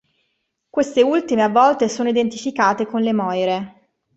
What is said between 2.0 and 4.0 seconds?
identificate con le Moire.